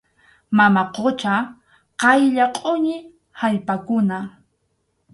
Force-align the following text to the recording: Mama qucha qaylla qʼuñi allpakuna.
Mama 0.57 0.83
qucha 0.95 1.33
qaylla 2.01 2.45
qʼuñi 2.55 2.95
allpakuna. 3.45 4.17